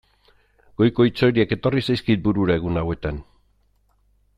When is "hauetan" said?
2.85-3.25